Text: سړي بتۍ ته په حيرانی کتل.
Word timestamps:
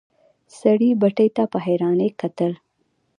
سړي 0.59 0.89
بتۍ 1.01 1.29
ته 1.35 1.43
په 1.51 1.57
حيرانی 1.65 2.09
کتل. 2.21 2.51